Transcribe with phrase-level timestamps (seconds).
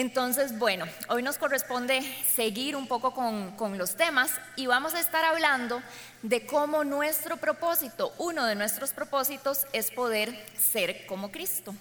[0.00, 5.26] Entonces, bueno, hoy nos corresponde seguir un poco con, los temas y vamos a estar
[5.26, 5.82] hablando
[6.22, 11.74] de cómo nuestro propósito, uno de nuestros propósitos es poder ser como Cristo.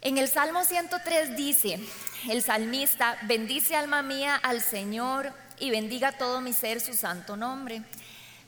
[0.00, 1.78] En el Salmo 103 dice,
[2.30, 7.82] el salmista, bendice alma mía al Señor y bendiga todo mi ser su santo nombre.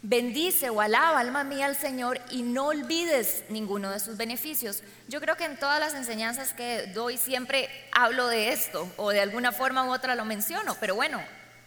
[0.05, 4.83] Bendice o alaba, alma mía, al Señor y no olvides ninguno de sus beneficios.
[5.07, 9.21] Yo creo que en todas las enseñanzas que doy siempre hablo de esto o de
[9.21, 11.23] alguna forma u otra lo menciono, pero bueno,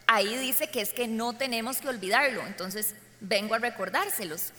[0.05, 4.51] ahí dice que es que no tenemos que olvidarlo, entonces vengo a recordárselos.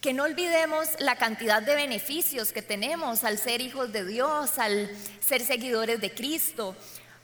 [0.00, 4.90] Que no olvidemos la cantidad de beneficios que tenemos al ser hijos de Dios, al
[5.20, 6.74] ser seguidores de Cristo,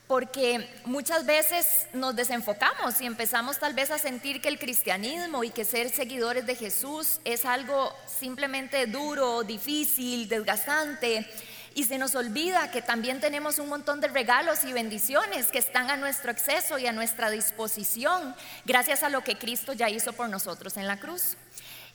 [0.06, 5.50] porque muchas veces nos desenfocamos y empezamos tal vez a sentir que el cristianismo y
[5.50, 11.28] que ser seguidores de Jesús es algo simplemente duro, difícil, desgastante.
[11.74, 15.90] Y se nos olvida que también tenemos un montón de regalos y bendiciones que están
[15.90, 20.30] a nuestro acceso y a nuestra disposición gracias a lo que Cristo ya hizo por
[20.30, 21.36] nosotros en la cruz.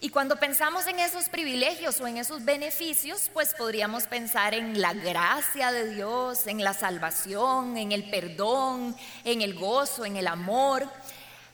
[0.04, 4.94] Y cuando pensamos en esos privilegios o en esos beneficios, pues podríamos pensar en la
[4.94, 10.90] gracia de Dios, en la salvación, en el perdón, en el gozo, en el amor.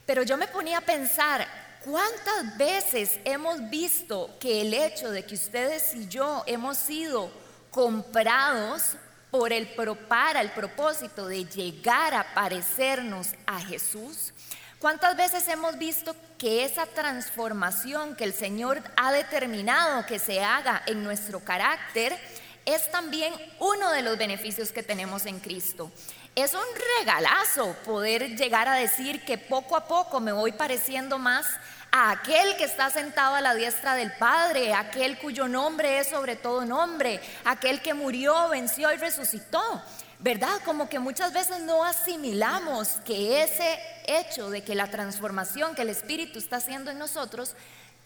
[0.05, 1.45] Pero yo me ponía a pensar,
[1.83, 7.29] ¿cuántas veces hemos visto que el hecho de que ustedes y yo hemos sido
[7.69, 8.95] comprados
[9.29, 9.67] por el
[10.07, 14.31] para el propósito de llegar a parecernos a Jesús?
[14.79, 20.83] ¿Cuántas veces hemos visto que esa transformación que el Señor ha determinado que se haga
[20.85, 22.15] en nuestro carácter
[22.63, 25.91] es también uno de los beneficios que tenemos en Cristo?
[26.35, 26.61] Es un
[26.99, 31.47] regalazo poder llegar a decir que poco a poco me voy pareciendo más
[31.91, 36.35] a aquel que está sentado a la diestra del Padre, aquel cuyo nombre es sobre
[36.35, 39.81] todo nombre, aquel que murió, venció y resucitó.
[40.19, 40.61] ¿Verdad?
[40.65, 45.89] Como que muchas veces no asimilamos que ese hecho de que la transformación que el
[45.89, 47.55] Espíritu está haciendo en nosotros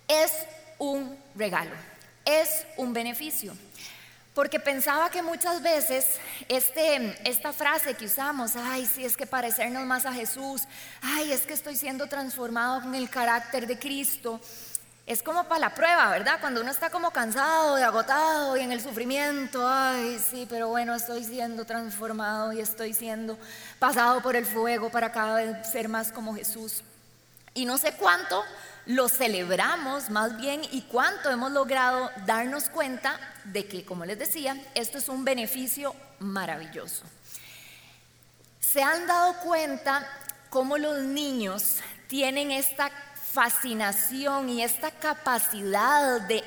[0.08, 0.32] es
[0.78, 1.76] un regalo,
[2.26, 3.56] es un beneficio.
[4.34, 6.06] Porque pensaba que muchas veces
[6.48, 10.64] este, esta frase que usamos, ay, sí, es que parecernos más a Jesús,
[11.02, 14.40] ay, es que estoy siendo transformado con el carácter de Cristo,
[15.12, 16.40] es como para la prueba, ¿verdad?
[16.40, 20.96] Cuando uno está como cansado y agotado y en el sufrimiento, ay, sí, pero bueno,
[20.96, 23.38] estoy siendo transformado y estoy siendo
[23.78, 26.82] pasado por el fuego para cada vez ser más como Jesús.
[27.54, 28.42] Y no sé cuánto
[28.86, 34.56] lo celebramos más bien y cuánto hemos logrado darnos cuenta de que, como les decía,
[34.76, 37.04] esto es un beneficio maravilloso.
[38.62, 40.08] Se han dado cuenta
[40.50, 42.90] cómo los niños tienen esta
[43.34, 46.44] fascinación y esta capacidad de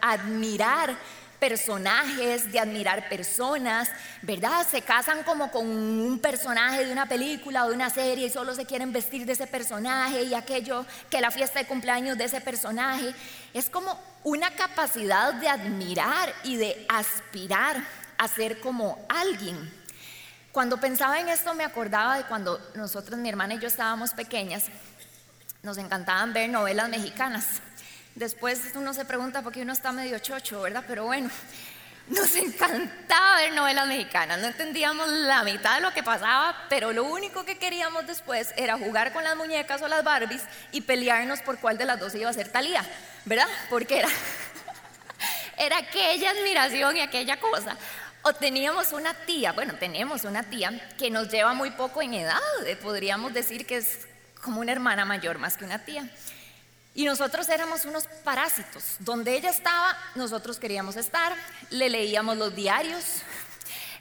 [0.00, 0.96] admirar
[1.38, 3.90] personajes, de admirar personas,
[4.22, 4.66] ¿verdad?
[4.66, 8.54] Se casan como con un personaje de una película o de una serie y solo
[8.54, 12.40] se quieren vestir de ese personaje y aquello que la fiesta de cumpleaños de ese
[12.40, 13.14] personaje.
[13.52, 17.76] Es como una capacidad de admirar y de aspirar
[18.16, 19.84] a ser como alguien.
[20.50, 24.66] Cuando pensaba en esto me acordaba de cuando nosotros, mi hermana y yo estábamos pequeñas
[25.64, 27.46] nos encantaban ver novelas mexicanas.
[28.14, 30.84] Después uno se pregunta por qué uno está medio chocho, ¿verdad?
[30.86, 31.30] Pero bueno,
[32.08, 34.38] nos encantaba ver novelas mexicanas.
[34.38, 38.76] No entendíamos la mitad de lo que pasaba, pero lo único que queríamos después era
[38.76, 42.28] jugar con las muñecas o las Barbies y pelearnos por cuál de las dos iba
[42.28, 42.84] a ser Talía,
[43.24, 43.48] ¿verdad?
[43.70, 44.08] Porque era,
[45.56, 47.76] era aquella admiración y aquella cosa.
[48.20, 52.40] O teníamos una tía, bueno, tenemos una tía que nos lleva muy poco en edad,
[52.82, 54.06] podríamos decir que es
[54.44, 56.08] como una hermana mayor más que una tía.
[56.94, 58.96] Y nosotros éramos unos parásitos.
[59.00, 61.34] Donde ella estaba, nosotros queríamos estar,
[61.70, 63.22] le leíamos los diarios,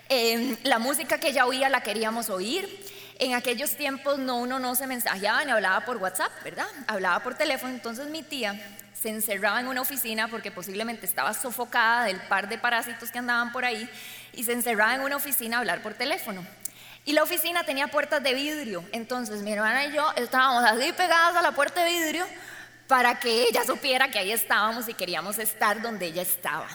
[0.09, 2.69] em, la música que ella oía la queríamos oír.
[3.17, 6.67] En aquellos tiempos no uno no se mensajeaba ni hablaba por WhatsApp, ¿verdad?
[6.85, 7.73] Hablaba por teléfono.
[7.73, 8.59] Entonces mi tía
[8.93, 13.51] se encerraba en una oficina porque posiblemente estaba sofocada del par de parásitos que andaban
[13.51, 13.89] por ahí
[14.33, 16.45] y se encerraba en una oficina a hablar por teléfono.
[17.05, 18.83] Y la oficina tenía puertas de vidrio.
[18.91, 22.25] Entonces mi hermana y yo estábamos así pegadas a la puerta de vidrio
[22.87, 26.67] para que ella supiera que ahí estábamos y queríamos estar donde ella estaba.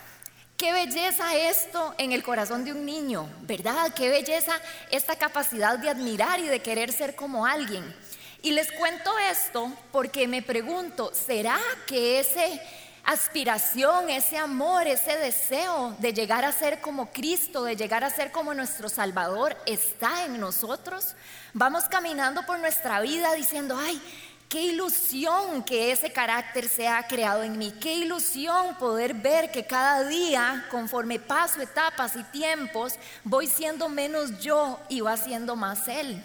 [0.56, 3.94] Qué belleza esto en el corazón de un niño, ¿verdad?
[3.94, 4.52] Qué belleza
[4.90, 7.94] esta capacidad de admirar y de querer ser como alguien.
[8.42, 12.60] Y les cuento esto porque me pregunto, ¿será que ese
[13.08, 18.30] aspiración, ese amor, ese deseo de llegar a ser como Cristo, de llegar a ser
[18.30, 21.16] como nuestro Salvador, está en nosotros.
[21.54, 24.00] Vamos caminando por nuestra vida diciendo, ay,
[24.48, 27.70] Qué ilusión que ese carácter sea creado en mí.
[27.82, 32.94] Qué ilusión poder ver que cada día, conforme paso etapas y tiempos,
[33.24, 36.24] voy siendo menos yo y va siendo más Él.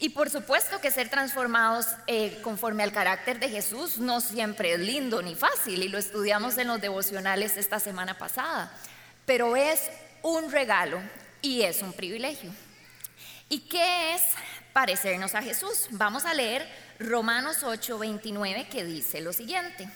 [0.00, 4.78] Y por supuesto que ser transformados eh, conforme al carácter de Jesús no siempre es
[4.78, 8.72] lindo ni fácil, y lo estudiamos en los devocionales esta semana pasada,
[9.26, 9.90] pero es
[10.22, 11.00] un regalo
[11.42, 12.52] y es un privilegio.
[13.48, 14.22] ¿Y qué es
[14.72, 15.88] parecernos a Jesús?
[15.90, 16.68] Vamos a leer
[17.00, 19.88] Romanos 8, 29, que dice lo siguiente.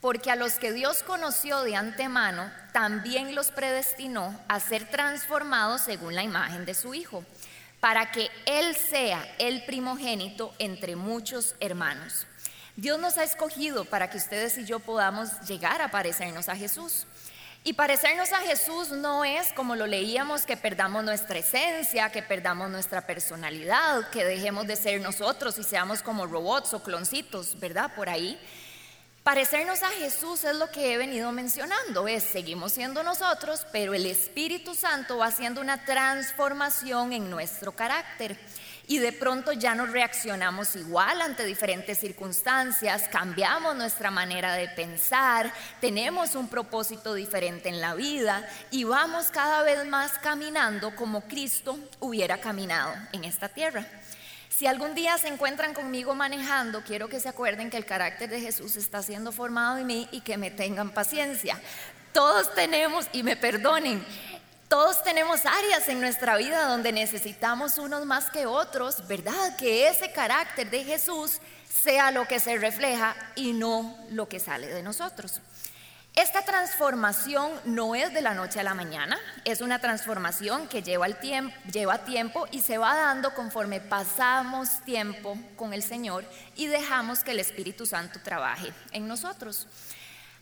[0.00, 6.14] Porque a los que Dios conoció de antemano, también los predestinó a ser transformados según
[6.14, 7.24] la imagen de su Hijo,
[7.80, 12.26] para que Él sea el primogénito entre muchos hermanos.
[12.76, 17.06] Dios nos ha escogido para que ustedes y yo podamos llegar a parecernos a Jesús.
[17.64, 22.70] Y parecernos a Jesús no es, como lo leíamos, que perdamos nuestra esencia, que perdamos
[22.70, 27.92] nuestra personalidad, que dejemos de ser nosotros y seamos como robots o cloncitos, ¿verdad?
[27.94, 28.38] Por ahí.
[29.28, 34.06] Parecernos a Jesús es lo que he venido mencionando, es seguimos siendo nosotros, pero el
[34.06, 38.38] Espíritu Santo va haciendo una transformación en nuestro carácter
[38.86, 45.52] y de pronto ya no reaccionamos igual ante diferentes circunstancias, cambiamos nuestra manera de pensar,
[45.78, 51.78] tenemos un propósito diferente en la vida y vamos cada vez más caminando como Cristo
[52.00, 53.86] hubiera caminado en esta tierra.
[54.58, 58.40] Si algún día se encuentran conmigo manejando, quiero que se acuerden que el carácter de
[58.40, 61.60] Jesús está siendo formado en mí y que me tengan paciencia.
[62.12, 64.04] Todos tenemos, y me perdonen,
[64.68, 69.54] todos tenemos áreas en nuestra vida donde necesitamos unos más que otros, ¿verdad?
[69.56, 71.38] Que ese carácter de Jesús
[71.70, 75.40] sea lo que se refleja y no lo que sale de nosotros.
[76.14, 81.06] Esta transformación no es de la noche a la mañana, es una transformación que lleva,
[81.06, 86.24] el tiempo, lleva tiempo y se va dando conforme pasamos tiempo con el Señor
[86.56, 89.68] y dejamos que el Espíritu Santo trabaje en nosotros.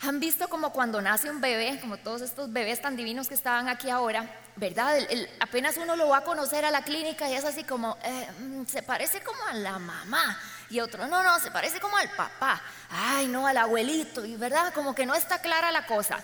[0.00, 3.68] Han visto como cuando nace un bebé, como todos estos bebés tan divinos que estaban
[3.68, 4.98] aquí ahora, ¿verdad?
[5.40, 8.64] apenas uno lo va a conocer a la clínica y es así como, eh, mm,
[8.66, 10.38] se parece como a la mamá.
[10.68, 12.60] Y otro, no, no, se parece como al papá.
[12.90, 14.24] Ay, no, al abuelito.
[14.24, 16.18] Y verdad, como que no está clara la cosa.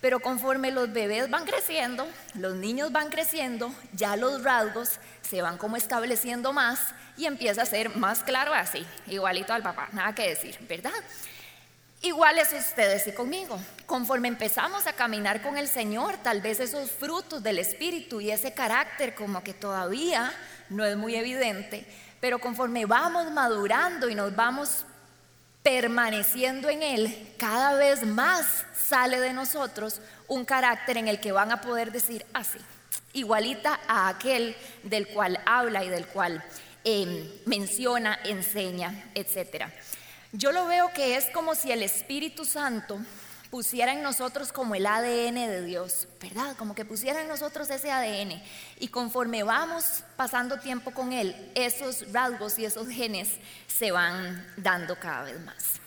[0.00, 5.58] Pero conforme los bebés van creciendo, los niños van creciendo, ya los rasgos se van
[5.58, 6.80] como estableciendo más
[7.16, 10.90] y empieza a ser más claro así, igualito al papá, nada que decir, ¿verdad?
[12.00, 13.60] Iguales ustedes y conmigo.
[13.86, 18.52] Conforme empezamos a caminar con el Señor, tal vez esos frutos del Espíritu y ese
[18.52, 20.32] carácter como que todavía
[20.68, 21.86] no es muy evidente,
[22.22, 24.84] pero conforme vamos madurando y nos vamos
[25.60, 31.50] permaneciendo en Él, cada vez más sale de nosotros un carácter en el que van
[31.50, 32.60] a poder decir así,
[33.12, 36.44] igualita a aquel del cual habla y del cual
[36.84, 39.72] em, menciona, enseña, etcétera.
[40.30, 43.00] Yo lo veo que es como si el Espíritu Santo
[43.52, 46.56] pusiera en nosotros como el ADN de Dios, ¿verdad?
[46.56, 48.42] Como que pusiera en nosotros ese ADN.
[48.80, 53.28] Y conforme vamos pasando tiempo con Él, esos rasgos y esos genes
[53.66, 55.82] se van dando cada vez más.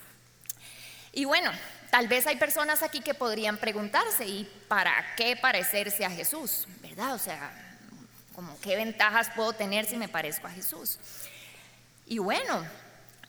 [1.10, 1.50] Y bueno,
[1.90, 6.68] tal vez hay personas aquí que podrían preguntarse, ¿y para qué parecerse a Jesús?
[6.80, 7.14] ¿Verdad?
[7.14, 7.50] O sea,
[8.36, 11.00] como qué ventajas puedo tener si me parezco a Jesús.
[12.06, 12.64] Y bueno,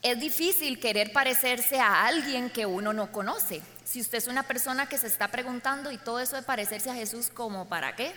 [0.04, 3.64] es difícil querer parecerse a alguien que uno no conoce.
[3.88, 6.94] Si usted es una persona que se está preguntando y todo eso de parecerse a
[6.94, 8.14] Jesús, ¿como para qué?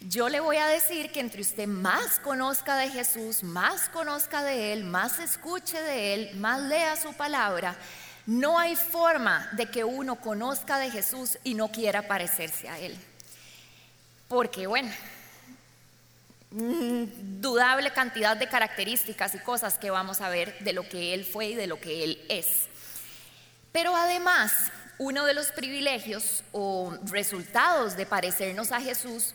[0.00, 4.74] Yo le voy a decir que entre usted más conozca de Jesús, más conozca de
[4.74, 7.74] Él, más escuche de Él, más lea su palabra,
[8.26, 12.94] no hay forma de que uno conozca de Jesús y no quiera parecerse a Él.
[14.28, 14.92] Porque bueno,
[16.50, 21.46] dudable cantidad de características y cosas que vamos a ver de lo que Él fue
[21.46, 22.68] y de lo que Él es.
[23.74, 24.52] Pero además,
[24.98, 29.34] uno de los privilegios o resultados de parecernos a Jesús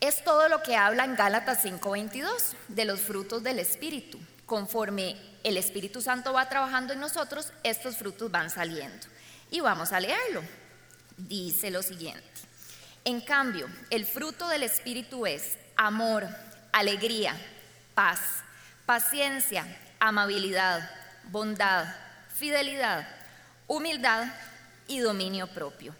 [0.00, 4.18] es todo lo que habla en Gálatas 5:22 de los frutos del Espíritu.
[4.46, 5.14] Conforme
[5.44, 9.06] el Espíritu Santo va trabajando en nosotros, estos frutos van saliendo.
[9.52, 10.42] Y vamos a leerlo.
[11.16, 12.40] Dice lo siguiente.
[13.04, 16.26] En cambio, el fruto del Espíritu es amor,
[16.72, 17.36] alegría,
[17.94, 18.42] paz,
[18.86, 19.64] paciencia,
[20.00, 20.90] amabilidad,
[21.30, 21.86] bondad,
[22.34, 23.21] fidelidad,
[23.72, 24.26] humildad
[24.86, 25.94] y dominio propio.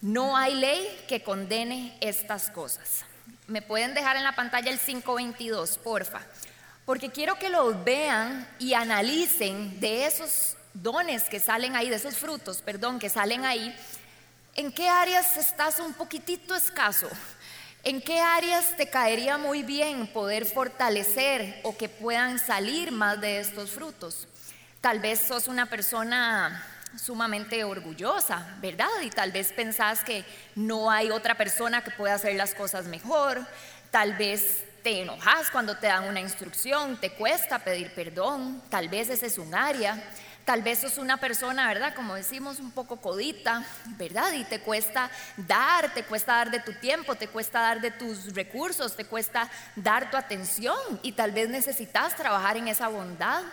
[0.00, 3.04] No hay ley que condene estas cosas.
[3.48, 6.20] ¿Me pueden dejar en la pantalla el 522, porfa?
[6.84, 12.16] Porque quiero que los vean y analicen de esos dones que salen ahí, de esos
[12.16, 13.74] frutos, perdón, que salen ahí,
[14.54, 17.08] en qué áreas estás un poquitito escaso,
[17.84, 23.40] ¿En qué áreas te caería muy bien poder fortalecer o que puedan salir más de
[23.40, 24.28] estos frutos?
[24.80, 26.64] Tal vez sos una persona
[26.96, 28.88] sumamente orgullosa, ¿verdad?
[29.02, 33.46] Y tal vez pensás que no hay otra persona que pueda hacer las cosas mejor.
[33.90, 39.08] Tal vez te enojas cuando te dan una instrucción, te cuesta pedir perdón, tal vez
[39.08, 40.02] ese es un área.
[40.44, 41.94] Tal vez sos una persona, ¿verdad?
[41.94, 43.62] Como decimos, un poco codita,
[43.96, 44.32] ¿verdad?
[44.32, 48.34] Y te cuesta dar, te cuesta dar de tu tiempo, te cuesta dar de tus
[48.34, 53.44] recursos, te cuesta dar tu atención y tal vez necesitas trabajar en esa bondad.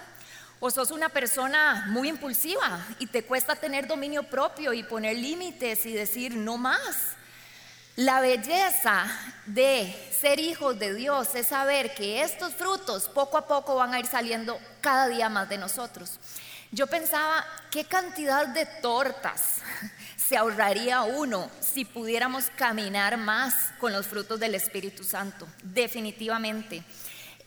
[0.60, 5.86] O sos una persona muy impulsiva y te cuesta tener dominio propio y poner límites
[5.86, 7.16] y decir no más.
[7.96, 9.06] La belleza
[9.46, 14.00] de ser hijos de Dios es saber que estos frutos poco a poco van a
[14.00, 16.20] ir saliendo cada día más de nosotros.
[16.72, 19.62] Yo pensaba, ¿qué cantidad de tortas
[20.18, 25.48] se ahorraría uno si pudiéramos caminar más con los frutos del Espíritu Santo?
[25.64, 26.84] Definitivamente.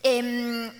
[0.02, 0.72] Em,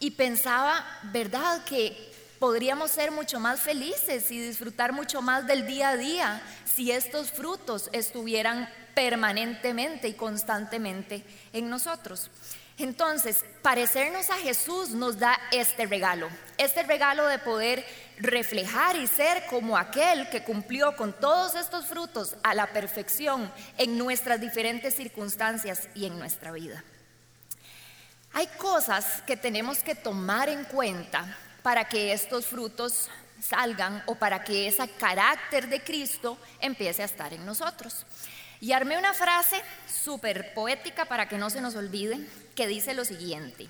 [0.00, 1.62] y pensaba, ¿verdad?
[1.64, 6.90] Que podríamos ser mucho más felices y disfrutar mucho más del día a día si
[6.90, 12.30] estos frutos estuvieran permanentemente y constantemente en nosotros.
[12.78, 17.84] Entonces, parecernos a Jesús nos da este regalo, este regalo de poder
[18.16, 23.98] reflejar y ser como aquel que cumplió con todos estos frutos a la perfección en
[23.98, 26.82] nuestras diferentes circunstancias y en nuestra vida.
[28.32, 33.08] Hay cosas que tenemos que tomar en cuenta para que estos frutos
[33.40, 38.06] salgan o para que ese carácter de Cristo empiece a estar en nosotros.
[38.60, 42.20] Y armé una frase súper poética para que no se nos olvide,
[42.54, 43.68] que dice lo siguiente.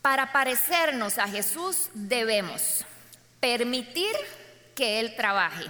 [0.00, 2.84] Para parecernos a Jesús debemos
[3.40, 4.14] permitir
[4.74, 5.64] que Él trabaje,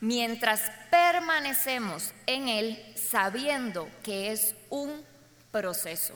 [0.00, 5.04] mientras permanecemos en Él sabiendo que es un
[5.50, 6.14] proceso.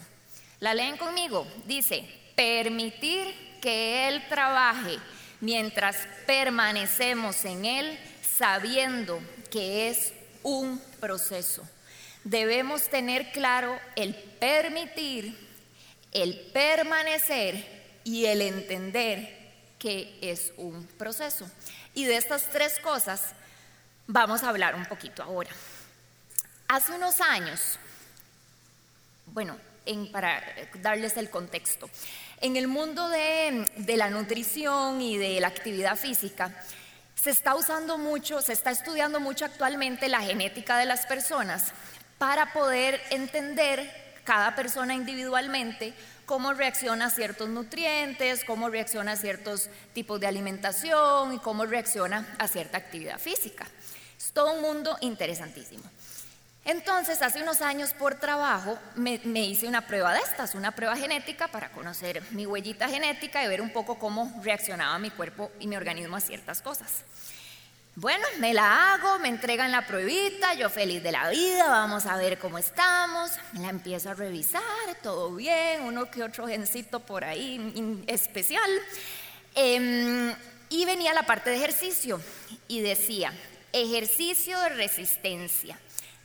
[0.65, 1.47] La leen conmigo.
[1.67, 4.99] Dice, permitir que Él trabaje
[5.43, 5.95] mientras
[6.27, 11.69] permanecemos en Él sabiendo que es un proceso.
[12.25, 15.37] Debemos tener claro el permitir,
[16.13, 21.47] el permanecer y el entender que es un proceso.
[21.93, 23.35] Y de estas tres cosas
[24.07, 25.51] vamos a hablar un poquito ahora.
[26.69, 27.79] Hace unos años,
[29.27, 29.59] bueno,
[30.13, 30.43] para
[30.81, 31.91] darles el contexto.
[32.41, 36.55] En el mundo de, de la nutrición y de la actividad física,
[37.15, 41.73] se está usando mucho, se está estudiando mucho actualmente la genética de las personas
[42.19, 45.95] para poder entender cada persona individualmente
[46.27, 52.35] cómo reacciona a ciertos nutrientes, cómo reacciona a ciertos tipos de alimentación y cómo reacciona
[52.39, 53.67] a cierta actividad física.
[54.19, 55.85] Es todo un mundo interesantísimo.
[56.65, 61.49] Entonces, hace unos años por trabajo me, hice una prueba de estas, una prueba genética
[61.49, 65.77] para conocer mi huellita genética y ver un poco cómo reaccionaba mi cuerpo y mi
[65.77, 67.05] organismo a ciertas cosas.
[67.97, 72.17] Bueno, me la hago, me entregan la pruebita, yo feliz de la vida, vamos a
[72.17, 74.63] ver cómo estamos, la empiezo a revisar,
[75.03, 78.69] todo bien, uno que otro gencito por ahí especial.
[79.55, 80.35] Em,
[80.71, 82.21] y venía la parte de ejercicio
[82.67, 83.33] y decía,
[83.73, 85.79] ejercicio de resistencia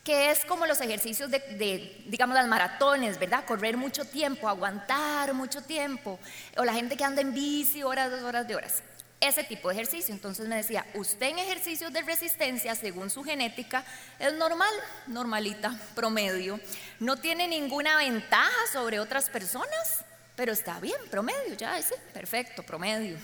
[0.10, 3.46] que es como los ejercicios de, digamos, las maratones, ¿verdad?
[3.46, 6.20] Correr mucho tiempo, aguantar mucho tiempo,
[6.58, 8.82] o la gente que anda en bici horas, dos horas de horas.
[9.22, 10.12] Ese tipo de ejercicio.
[10.12, 13.84] Entonces me decía, usted en ejercicios de resistencia, según su genética,
[14.18, 14.74] es normal,
[15.06, 16.60] normalita, promedio.
[17.00, 23.16] No tiene ninguna ventaja sobre otras personas, pero está bien, promedio, ya ese, perfecto, promedio.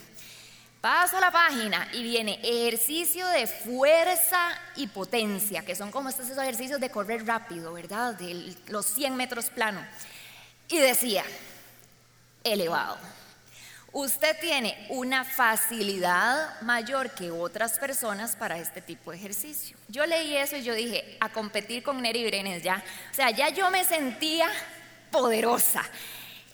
[0.86, 6.80] Paso la página y viene ejercicio de fuerza y potencia, que son como estos ejercicios
[6.80, 8.14] de correr rápido, ¿verdad?
[8.14, 9.84] De los 100 metros plano.
[10.70, 11.24] Y decía,
[12.44, 13.00] elevado.
[13.94, 19.76] Usted tiene una facilidad mayor que otras personas para este tipo de ejercicio.
[19.88, 22.84] Yo leí eso y yo dije, a competir con Neri Brenes ya.
[23.12, 24.52] O sea, ya yo me sentía
[25.10, 25.84] poderosa.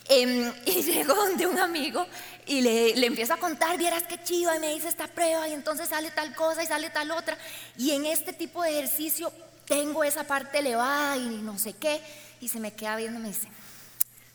[0.08, 2.06] Em, y llegó donde un amigo
[2.46, 5.54] y le, le empiezo a contar, vieras qué chido, y me dice esta prueba, y
[5.54, 7.38] entonces sale tal cosa y sale tal otra.
[7.78, 9.32] Y en este tipo de ejercicio
[9.66, 12.02] tengo esa parte elevada y no sé qué.
[12.42, 13.48] Y se me queda viendo y me dice,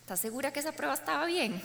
[0.01, 1.61] ¿estás segura que esa prueba estaba bien?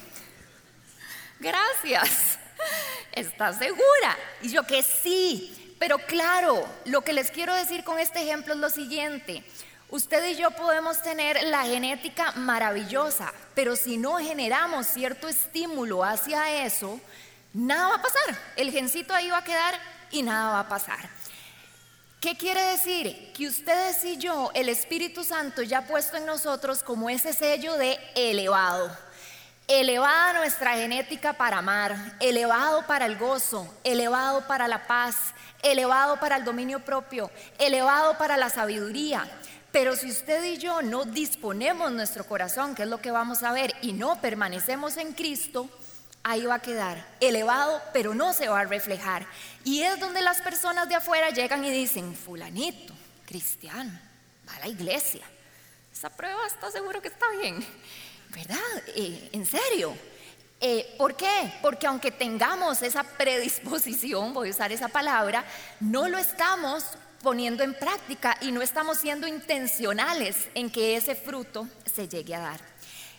[1.40, 2.38] Gracias.
[3.12, 4.18] ¿Estás segura?
[4.42, 5.76] Y yo que sí.
[5.80, 9.44] Pero claro, lo que les quiero decir con este ejemplo es lo siguiente.
[9.92, 16.64] Usted y yo podemos tener la genética maravillosa, pero si no generamos cierto estímulo hacia
[16.66, 16.98] eso,
[17.54, 18.40] nada va a pasar.
[18.56, 19.78] El gencito ahí va a quedar
[20.10, 21.10] y nada va a pasar.
[22.22, 23.34] ¿Qué quiere decir?
[23.34, 27.76] Que ustedes y yo, el Espíritu Santo ya ha puesto en nosotros como ese sello
[27.76, 28.96] de elevado.
[29.68, 36.38] Elevada nuestra genética para amar, elevado para el gozo, elevado para la paz, elevado para
[36.38, 39.30] el dominio propio, elevado para la sabiduría.
[39.72, 43.54] Pero si usted y yo no disponemos nuestro corazón, que es lo que vamos a
[43.54, 45.70] ver, y no permanecemos en Cristo,
[46.24, 49.26] ahí va a quedar elevado, pero no se va a reflejar.
[49.64, 52.94] Y es donde las personas de afuera llegan y dicen, fulanito,
[53.26, 53.98] cristiano,
[54.48, 55.26] va a la iglesia.
[55.92, 57.66] Esa prueba está seguro que está bien,
[58.30, 58.84] ¿verdad?
[58.88, 59.94] Eh, en serio.
[60.64, 61.54] Eh, ¿Por qué?
[61.62, 65.44] Porque aunque tengamos esa predisposición, voy a usar esa palabra,
[65.80, 66.84] no lo estamos
[67.22, 72.40] poniendo en práctica y no estamos siendo intencionales en que ese fruto se llegue a
[72.40, 72.60] dar.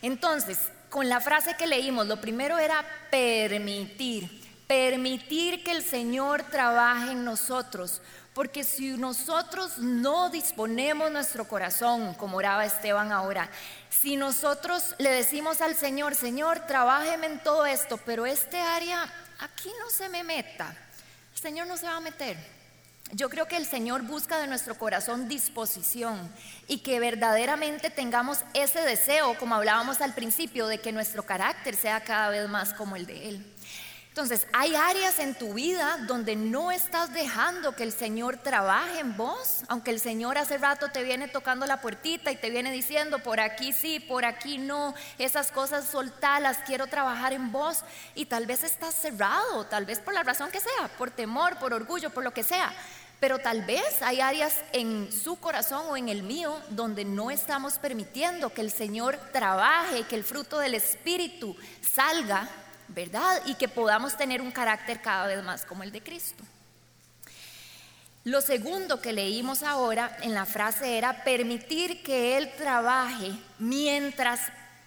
[0.03, 0.59] Entonces,
[0.91, 4.29] con la frase que leímos, lo primero era permitir,
[4.67, 8.03] permitir que el Señor trabaje en nosotros,
[8.35, 13.49] porque si nosotros no disponemos nuestro corazón, como oraba Esteban ahora,
[13.89, 19.05] si nosotros le decimos al Señor, Señor, trabájeme en todo esto, pero este área
[19.39, 20.75] aquí no se me meta,
[21.35, 22.62] el Señor no se va a meter.
[23.15, 26.33] Yo creo que el Señor busca de nuestro corazón disposición
[26.67, 32.01] y que verdaderamente tengamos ese deseo, como hablábamos al principio, de que nuestro carácter sea
[32.01, 33.47] cada vez más como el de Él.
[34.09, 39.17] Entonces, hay áreas en tu vida donde no estás dejando que el Señor trabaje en
[39.17, 43.21] vos, aunque el Señor hace rato te viene tocando la puertita y te viene diciendo,
[43.21, 48.45] por aquí sí, por aquí no, esas cosas soltalas, quiero trabajar en vos, y tal
[48.45, 52.23] vez estás cerrado, tal vez por la razón que sea, por temor, por orgullo, por
[52.23, 52.71] lo que sea,
[53.23, 57.79] pero tal vez hay áreas en su corazón o en el mío donde no estamos
[57.79, 62.49] permitiendo que el Señor trabaje, que el fruto del Espíritu salga,
[62.89, 63.41] ¿verdad?
[63.47, 66.43] Y que podamos tener un carácter cada vez más como el de Cristo.
[68.25, 74.41] Lo segundo que leímos ahora en la frase era permitir que Él trabaje mientras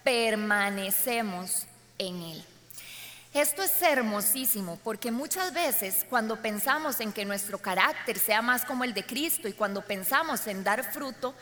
[0.04, 1.64] permanecemos
[1.96, 2.44] en Él.
[3.36, 8.82] Esto es hermosísimo porque muchas veces cuando pensamos en que nuestro carácter sea más como
[8.82, 11.34] el de Cristo y cuando pensamos en dar fruto,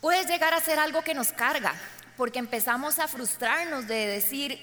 [0.00, 1.72] puede llegar a ser algo que nos carga,
[2.16, 4.58] porque empezamos a frustrarnos de decir,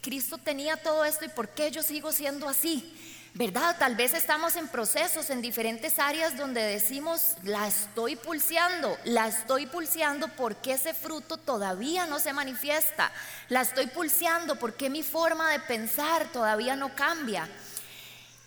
[0.00, 3.11] Cristo tenía todo esto y ¿por qué yo sigo siendo así?
[3.34, 3.76] ¿Verdad?
[3.78, 9.66] Tal vez estamos en procesos en diferentes áreas donde decimos, la estoy pulseando, la estoy
[9.66, 13.10] pulseando porque ese fruto todavía no se manifiesta,
[13.48, 17.48] la estoy pulseando porque mi forma de pensar todavía no cambia.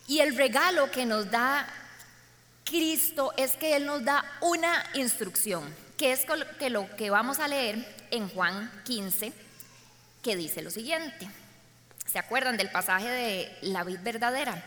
[0.08, 1.68] Y el regalo que nos da
[2.64, 5.64] Cristo es que Él nos da una instrucción,
[5.98, 6.28] que es
[6.60, 9.34] que lo que vamos a leer en Juan 15,
[10.22, 11.28] que dice lo siguiente.
[12.06, 14.64] ¿Se acuerdan del pasaje de la vid verdadera?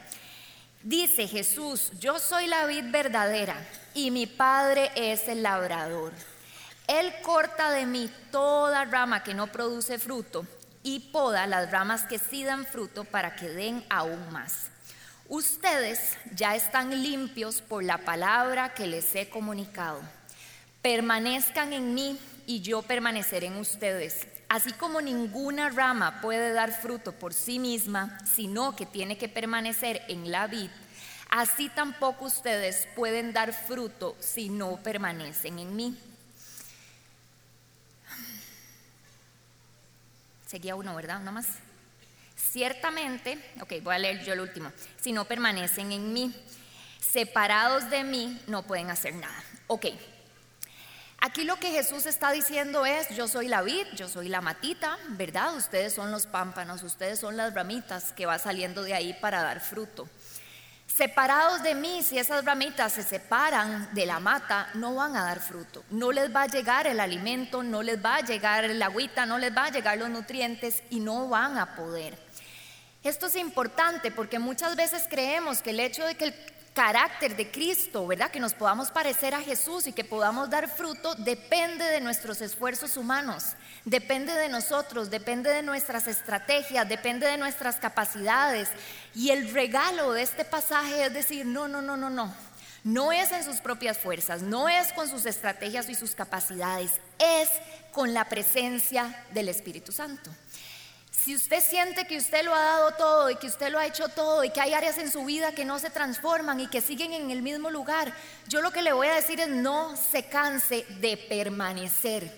[0.82, 3.56] Dice Jesús, yo soy la vid verdadera
[3.94, 6.12] y mi Padre es el labrador.
[6.86, 10.46] Él corta de mí toda rama que no produce fruto
[10.84, 14.70] y poda las ramas que sí dan fruto para que den aún más.
[15.28, 20.00] Ustedes ya están limpios por la palabra que les he comunicado.
[20.80, 24.26] Permanezcan en mí y yo permaneceré en ustedes.
[24.48, 30.02] Así como ninguna rama puede dar fruto por sí misma, sino que tiene que permanecer
[30.08, 30.70] en la vid,
[31.28, 35.98] así tampoco ustedes pueden dar fruto si no permanecen en mí.
[40.46, 41.20] Seguía uno, ¿verdad?
[41.20, 41.46] Uno más.
[42.34, 44.72] Ciertamente, ok, voy a leer yo el último.
[44.98, 46.34] Si no permanecen en mí,
[47.00, 49.44] separados de mí, no pueden hacer nada.
[49.66, 49.86] Ok,
[51.20, 54.96] Aquí lo que Jesús está diciendo es, yo soy la vid, yo soy la matita,
[55.10, 55.56] ¿verdad?
[55.56, 59.60] Ustedes son los pámpanos, ustedes son las ramitas que va saliendo de ahí para dar
[59.60, 60.08] fruto.
[60.86, 65.40] Separados de mí, si esas ramitas se separan de la mata, no van a dar
[65.40, 65.84] fruto.
[65.90, 69.38] No les va a llegar el alimento, no les va a llegar el agüita, no
[69.38, 72.16] les va a llegar los nutrientes y no van a poder.
[73.02, 76.34] Esto es importante porque muchas veces creemos que el hecho de que el
[76.78, 78.30] carácter de Cristo, ¿verdad?
[78.30, 82.96] Que nos podamos parecer a Jesús y que podamos dar fruto, depende de nuestros esfuerzos
[82.96, 88.68] humanos, depende de nosotros, depende de nuestras estrategias, depende de nuestras capacidades.
[89.12, 92.32] Y el regalo de este pasaje es decir, no, no, no, no, no.
[92.84, 97.48] No es en sus propias fuerzas, no es con sus estrategias y sus capacidades, es
[97.90, 100.30] con la presencia del Espíritu Santo.
[101.24, 104.08] Si usted siente que usted lo ha dado todo y que usted lo ha hecho
[104.08, 107.12] todo y que hay áreas en su vida que no se transforman y que siguen
[107.12, 108.14] en el mismo lugar,
[108.46, 112.32] yo lo que le voy a decir es no se canse de permanecer.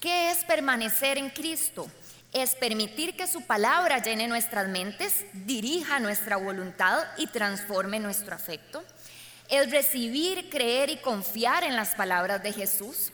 [0.00, 1.90] ¿Qué es permanecer en Cristo?
[2.32, 8.84] Es permitir que su palabra llene nuestras mentes, dirija nuestra voluntad y transforme nuestro afecto.
[9.48, 13.10] es recibir, creer y confiar en las palabras de Jesús.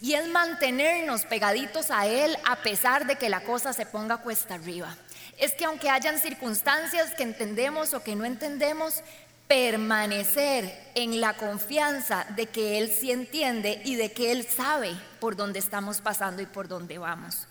[0.00, 4.54] Y es mantenernos pegaditos a Él a pesar de que la cosa se ponga cuesta
[4.54, 4.96] arriba.
[5.38, 9.02] Es que aunque hayan circunstancias que entendemos o que no entendemos,
[9.48, 15.36] permanecer en la confianza de que Él sí entiende y de que Él sabe por
[15.36, 17.46] dónde estamos pasando y por dónde vamos.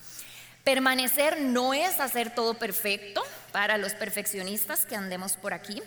[0.64, 5.82] Permanecer no es hacer todo perfecto para los perfeccionistas que andemos por aquí.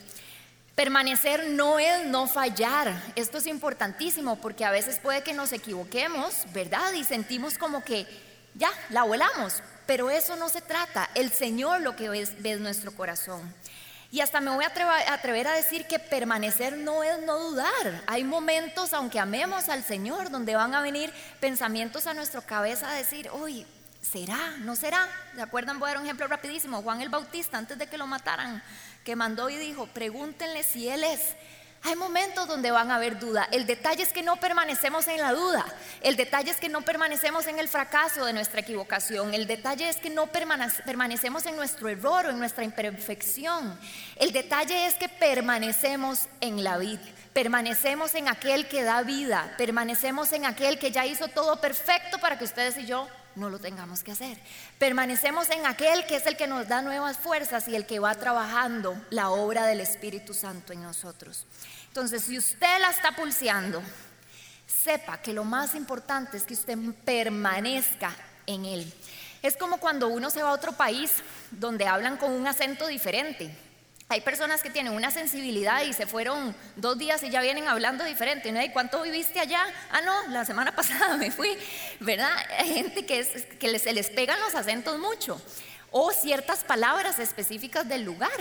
[0.81, 2.91] Permanecer no es no fallar.
[3.15, 6.95] Esto es importantísimo porque a veces puede que nos equivoquemos, ¿verdad?
[6.95, 8.07] Y sentimos como que
[8.55, 9.63] ya, la volamos.
[9.85, 11.11] Pero eso no se trata.
[11.15, 13.55] El Señor lo que ve es, nuestro corazón.
[14.11, 14.69] Y hasta me voy a
[15.13, 18.03] atrever, a decir que permanecer no es no dudar.
[18.07, 22.95] Hay momentos, aunque amemos al Señor, donde van a venir pensamientos a nuestra cabeza a
[22.95, 23.67] decir, uy,
[24.01, 24.57] ¿será?
[24.61, 25.07] ¿No será?
[25.35, 25.79] ¿Se acuerdan?
[25.79, 26.81] Voy a dar un ejemplo rapidísimo.
[26.81, 28.63] Juan el Bautista, antes de que lo mataran,
[29.05, 31.37] que mandó y dijo, pregúntenle si Él es.
[31.83, 33.49] Hay momentos donde van a haber duda.
[33.51, 35.65] El detalle es que no permanecemos en la duda.
[36.03, 39.33] El detalle es que no permanecemos en el fracaso de nuestra equivocación.
[39.33, 43.79] El detalle es que no permanecemos en nuestro error o en nuestra imperfección.
[44.17, 47.01] El detalle es que permanecemos en la vida.
[47.33, 49.55] Permanecemos en aquel que da vida.
[49.57, 53.59] Permanecemos en aquel que ya hizo todo perfecto para que ustedes y yo no lo
[53.59, 54.39] tengamos que hacer.
[54.79, 58.15] Permanecemos en aquel que es el que nos da nuevas fuerzas y el que va
[58.15, 61.47] trabajando la obra del Espíritu Santo en nosotros.
[61.89, 63.83] Entonces, si usted la está pulseando,
[64.67, 68.15] sepa que lo más importante es que usted permanezca
[68.47, 68.95] en él.
[69.43, 71.13] Es como cuando uno se va a otro país
[71.51, 73.51] donde hablan con un acento diferente.
[74.11, 78.03] Hay personas que tienen una sensibilidad y se fueron dos días y ya vienen hablando
[78.03, 78.49] diferente.
[78.49, 79.63] ¿Y cuánto viviste allá?
[79.93, 81.57] Ah, no, la semana pasada me fui.
[82.01, 82.33] ¿Verdad?
[82.59, 83.25] Hay gente que,
[83.61, 85.41] que se les pegan los acentos mucho.
[85.93, 88.33] O ciertas palabras específicas del lugar.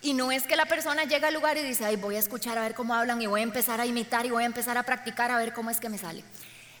[0.00, 2.56] Y no es que la persona llega al lugar y dice, ay, voy a escuchar
[2.56, 4.84] a ver cómo hablan y voy a empezar a imitar y voy a empezar a
[4.84, 6.24] practicar a ver cómo es que me sale.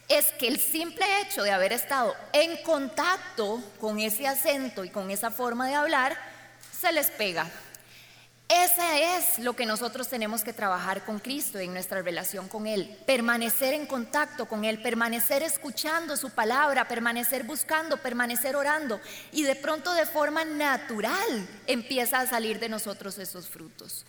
[0.08, 5.10] Es que el simple hecho de haber estado en contacto con ese acento y con
[5.10, 6.16] esa forma de hablar,
[6.72, 7.46] se les pega.
[8.50, 12.98] Ese es lo que nosotros tenemos que trabajar con Cristo en nuestra relación con Él.
[13.06, 19.00] Permanecer en contacto con Él, permanecer escuchando su palabra, permanecer buscando, permanecer orando.
[19.30, 24.04] Y de pronto de forma natural empieza a salir de nosotros esos frutos.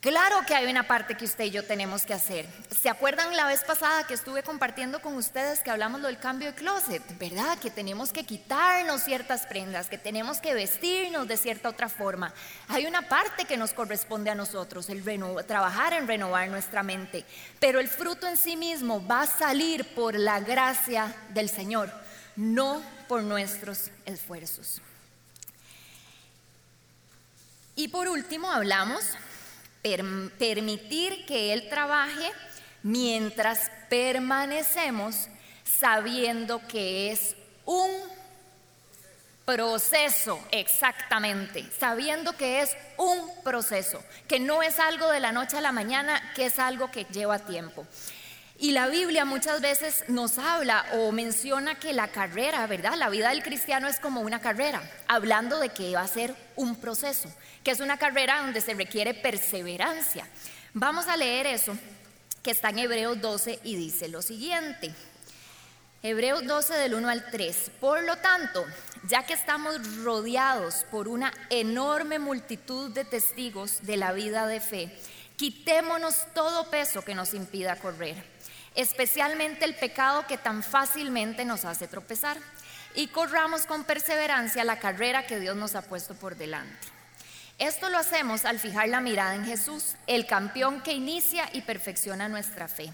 [0.00, 2.48] Claro que hay una parte que usted y yo tenemos que hacer.
[2.70, 6.54] ¿Se acuerdan la vez pasada que estuve compartiendo con ustedes que hablamos del cambio de
[6.54, 7.02] closet?
[7.18, 7.58] ¿Verdad?
[7.58, 12.32] Que tenemos que quitarnos ciertas prendas, que tenemos que vestirnos de cierta otra forma.
[12.68, 15.04] Hay una parte que nos corresponde a nosotros, el
[15.46, 17.26] trabajar en renovar nuestra mente.
[17.58, 21.92] Pero el fruto en sí mismo va a salir por la gracia del Señor,
[22.36, 24.80] no por nuestros esfuerzos.
[27.76, 29.04] Y por último hablamos
[29.82, 32.30] permitir que Él trabaje
[32.82, 35.28] mientras permanecemos
[35.64, 37.90] sabiendo que es un
[39.44, 45.60] proceso, exactamente, sabiendo que es un proceso, que no es algo de la noche a
[45.60, 47.86] la mañana, que es algo que lleva tiempo.
[48.62, 52.92] Y la Biblia muchas veces nos habla o menciona que la carrera, ¿verdad?
[52.98, 56.76] La vida del cristiano es como una carrera, hablando de que va a ser un
[56.76, 57.32] proceso,
[57.64, 60.28] que es una carrera donde se requiere perseverancia.
[60.74, 61.74] Vamos a leer eso,
[62.42, 64.94] que está en Hebreos 12 y dice lo siguiente.
[66.02, 67.70] Hebreos 12 del 1 al 3.
[67.80, 68.66] Por lo tanto,
[69.08, 74.94] ya que estamos rodeados por una enorme multitud de testigos de la vida de fe,
[75.38, 78.38] quitémonos todo peso que nos impida correr
[78.74, 82.36] especialmente el pecado que tan fácilmente nos hace tropezar,
[82.94, 86.88] y corramos con perseverancia la carrera que Dios nos ha puesto por delante.
[87.58, 92.28] Esto lo hacemos al fijar la mirada en Jesús, el campeón que inicia y perfecciona
[92.28, 92.92] nuestra fe.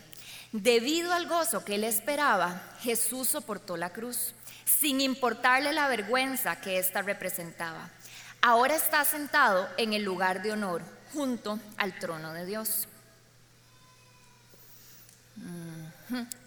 [0.52, 4.34] Debido al gozo que él esperaba, Jesús soportó la cruz,
[4.64, 7.90] sin importarle la vergüenza que ésta representaba.
[8.42, 12.88] Ahora está sentado en el lugar de honor, junto al trono de Dios.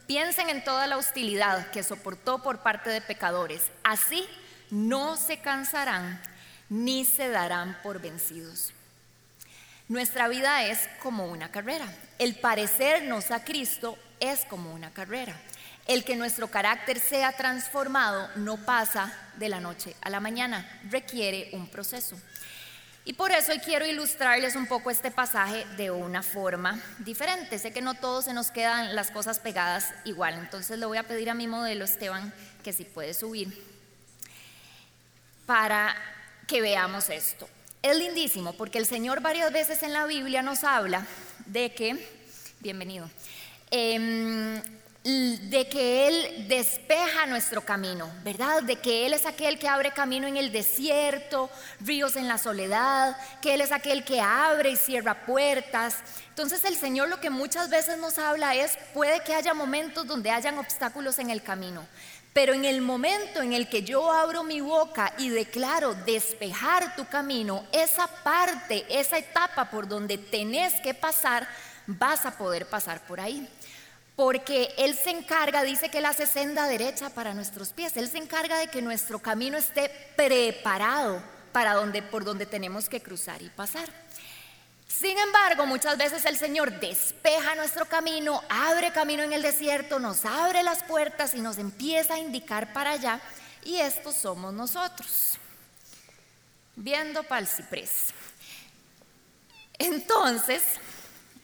[0.08, 3.64] Piensen en toda la hostilidad que soportó por parte de pecadores.
[3.84, 4.28] Así
[4.72, 6.22] no se cansarán
[6.70, 8.74] ni se darán por vencidos.
[9.88, 11.92] Nuestra vida es como una carrera.
[12.20, 15.36] El parecernos a Cristo es como una carrera.
[15.88, 21.50] El que nuestro carácter sea transformado no pasa de la noche a la mañana, requiere
[21.54, 22.16] un proceso.
[23.06, 27.58] Y por eso hoy quiero ilustrarles un poco este pasaje de una forma diferente.
[27.58, 31.04] Sé que no todos se nos quedan las cosas pegadas igual, entonces le voy a
[31.04, 32.34] pedir a mi modelo Esteban
[32.64, 33.68] que si puede subir
[35.46, 35.96] para
[36.46, 37.50] que veamos esto.
[37.82, 41.08] Es lindísimo porque el Señor varias veces en la Biblia nos habla
[41.46, 41.98] de que
[42.60, 43.10] bienvenido.
[43.72, 44.62] Em,
[45.10, 48.62] de que Él despeja nuestro camino, ¿verdad?
[48.64, 53.18] De que Él es aquel que abre camino en el desierto, ríos en la soledad,
[53.42, 55.96] que Él es aquel que abre y cierra puertas.
[56.30, 60.32] Entonces el Señor lo que muchas veces nos habla es, puede que haya momentos donde
[60.32, 61.88] hayan obstáculos en el camino,
[62.34, 67.08] pero en el momento en el que yo abro mi boca y declaro despejar tu
[67.08, 71.48] camino, esa parte, esa etapa por donde tenés que pasar,
[71.88, 73.50] vas a poder pasar por ahí
[74.20, 78.18] porque Él se encarga, dice que Él hace senda derecha para nuestros pies, Él se
[78.18, 83.50] encarga de que nuestro camino esté preparado para donde, por donde tenemos que cruzar y
[83.50, 83.88] pasar.
[84.90, 90.26] Sin embargo, muchas veces el Señor despeja nuestro camino, abre camino en el desierto, nos
[90.26, 93.22] abre las puertas y nos empieza a indicar para allá,
[93.64, 95.38] y estos somos nosotros,
[96.76, 98.08] viendo para el ciprés.
[99.78, 100.62] Entonces,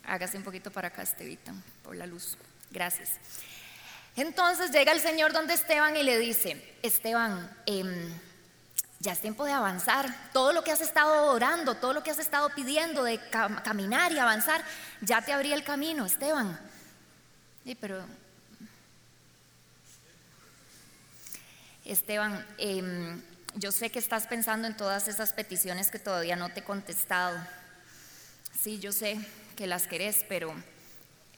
[0.03, 2.37] hágase un poquito para acá, Estevita, por la luz.
[2.75, 3.11] Gracias.
[4.17, 8.13] Entonces llega el Señor donde Esteban y le dice, Esteban, em,
[8.99, 10.13] ya es tiempo de avanzar.
[10.33, 13.17] Todo lo que has estado orando, todo lo que has estado pidiendo de
[13.63, 14.61] caminar y avanzar,
[14.99, 16.59] ya te abrí el camino, Esteban.
[17.63, 18.05] Sí, pero,
[21.85, 23.21] Esteban, em,
[23.53, 27.37] yo sé que estás pensando en todas esas peticiones que todavía no te he contestado.
[28.61, 29.17] Sí, yo sé
[29.55, 30.53] que las querés, pero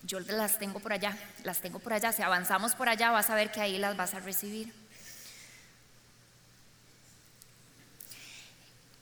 [0.03, 2.11] yo las tengo por allá, las tengo por allá.
[2.11, 4.73] Si avanzamos por allá, vas a ver que ahí las vas a recibir.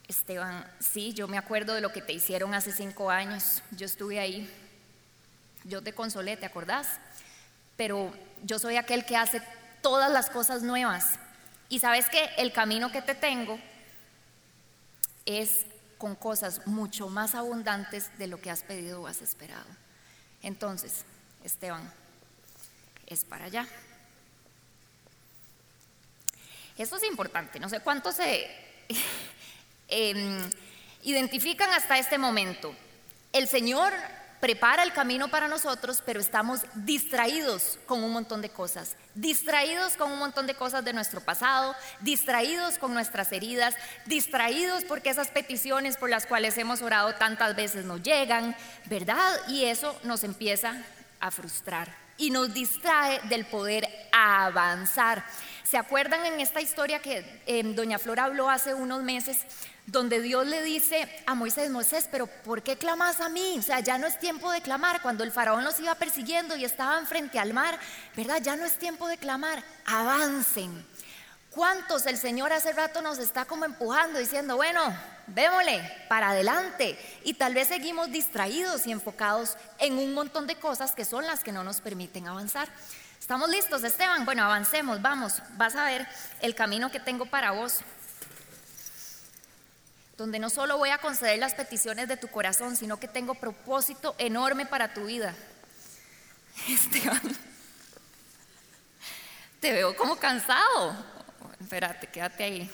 [0.08, 3.62] Esteban, sí, yo me acuerdo de lo que te hicieron hace cinco años.
[3.72, 4.50] Yo estuve ahí.
[5.64, 7.00] Yo te consolé, ¿te acordás?
[7.76, 8.12] Pero
[8.44, 9.42] yo soy aquel que hace
[9.82, 11.18] todas las cosas nuevas.
[11.68, 13.58] Y sabes que el camino que te tengo
[15.24, 15.66] es
[15.98, 19.66] con cosas mucho más abundantes de lo que has pedido o has esperado.
[20.46, 21.04] Entonces,
[21.42, 21.92] Esteban,
[23.08, 23.66] es para allá.
[26.78, 28.48] Esto es importante, no sé cuántos se
[29.88, 30.38] em,
[31.02, 32.72] identifican hasta este momento.
[33.32, 33.92] El Señor
[34.46, 40.12] prepara el camino para nosotros, pero estamos distraídos con un montón de cosas, distraídos con
[40.12, 45.96] un montón de cosas de nuestro pasado, distraídos con nuestras heridas, distraídos porque esas peticiones
[45.96, 48.54] por las cuales hemos orado tantas veces no llegan,
[48.84, 49.36] ¿verdad?
[49.48, 50.80] Y eso nos empieza
[51.18, 55.24] a frustrar y nos distrae del poder avanzar.
[55.64, 59.44] ¿Se acuerdan en esta historia que eh, doña Flora habló hace unos meses?
[59.86, 63.56] Donde Dios le dice a Moisés, Moisés, pero ¿por qué clamas a mí?
[63.58, 65.00] O sea, ya no es tiempo de clamar.
[65.00, 67.78] Cuando el faraón los iba persiguiendo y estaban frente al mar,
[68.16, 68.40] ¿verdad?
[68.42, 70.84] Ya no es tiempo de clamar, avancen.
[71.50, 74.94] ¿Cuántos el Señor hace rato nos está como empujando, diciendo, bueno,
[75.28, 76.98] vémosle para adelante?
[77.24, 81.42] Y tal vez seguimos distraídos y enfocados en un montón de cosas que son las
[81.42, 82.68] que no nos permiten avanzar.
[83.18, 84.24] ¿Estamos listos, Esteban?
[84.26, 85.42] Bueno, avancemos, vamos.
[85.56, 86.06] Vas a ver
[86.42, 87.80] el camino que tengo para vos
[90.16, 94.14] donde no solo voy a conceder las peticiones de tu corazón, sino que tengo propósito
[94.18, 95.34] enorme para tu vida.
[96.68, 97.20] Esteban,
[99.60, 100.96] te veo como cansado.
[101.60, 102.70] Espérate, quédate ahí.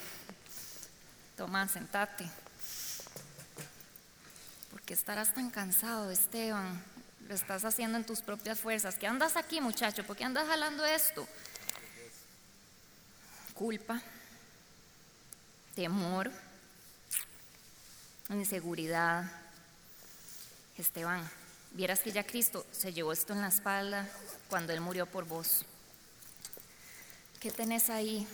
[1.37, 2.31] Toma, sentate.
[4.71, 6.83] ¿Por qué estarás tan cansado, Esteban?
[7.29, 8.97] Lo estás haciendo en tus propias fuerzas.
[8.97, 10.05] ¿Qué andas aquí, muchacho?
[10.05, 11.27] ¿Por qué andas jalando esto?
[13.55, 14.01] Culpa,
[15.75, 16.31] temor
[18.31, 19.25] inseguridad.
[20.79, 21.29] Esteban,
[21.73, 24.09] vieras que ya Cristo se llevó esto en la espalda
[24.49, 25.65] cuando Él murió por vos.
[27.41, 28.27] ¿Qué tenés ahí?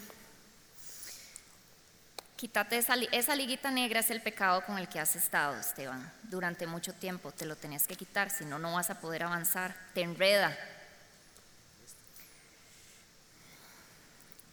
[2.37, 6.13] Quítate esa, esa liguita negra, es el pecado con el que has estado, Esteban.
[6.25, 9.75] Durante mucho tiempo te lo tenés que quitar, si no, no vas a poder avanzar.
[9.95, 10.57] Te enreda.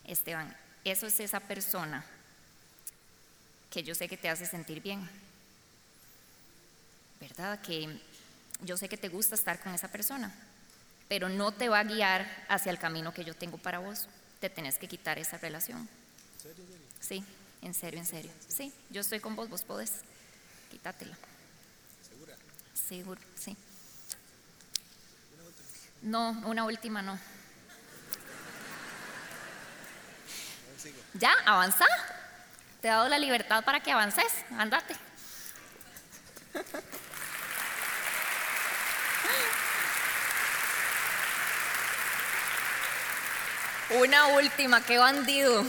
[0.06, 2.04] Esteban, eso es esa persona
[3.76, 5.06] que yo sé que te hace sentir bien.
[7.20, 7.60] ¿verdad?
[7.60, 8.00] Que
[8.62, 10.34] yo sé que te gusta estar con esa persona,
[11.10, 14.08] pero no te va a guiar hacia el camino que yo tengo para vos.
[14.40, 15.90] Te tenés que quitar esa relación.
[17.02, 17.22] Sí,
[17.62, 18.32] en serio, en serio.
[18.48, 19.92] Sí, yo estoy con vos, vos podés.
[20.72, 21.18] Quítatela.
[22.08, 22.36] ¿Segura?
[22.74, 23.58] Seguro, sí.
[26.02, 27.20] No, una última no.
[31.16, 31.34] ¿Ya?
[31.46, 31.86] ¿Avanza?
[32.86, 34.32] Te he dado la libertad para que avances.
[34.60, 34.96] Andate.
[44.00, 45.66] Una última, qué bandido.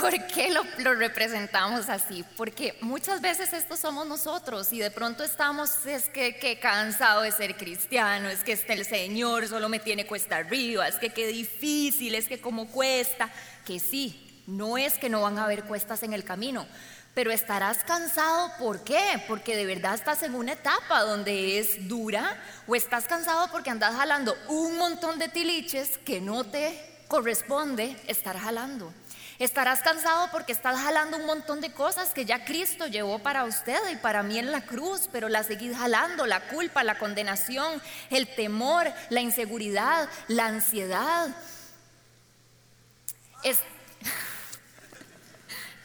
[0.00, 2.24] ¿Por qué lo, representamos así?
[2.36, 7.30] Porque muchas veces estos somos nosotros y de pronto estamos, es que, que cansado de
[7.30, 11.28] ser cristiano, es que este el Señor solo me tiene cuesta arriba, es que qué
[11.28, 13.30] difícil, es que como cuesta,
[13.64, 16.66] que sí, no es que no van a haber cuestas en el camino,
[17.14, 19.22] pero estarás cansado, ¿por qué?
[19.28, 23.94] Porque de verdad estás en una etapa donde es dura o estás cansado porque andas
[23.94, 28.92] jalando un montón de tiliches que no te corresponde estar jalando.
[29.38, 33.78] Estarás cansado porque estás jalando un montón de cosas que ya Cristo llevó para usted
[33.92, 38.32] y para mí en la cruz, pero las seguís jalando, la culpa, la condenación, el
[38.34, 41.28] temor, la inseguridad, la ansiedad.
[43.42, 43.58] Es...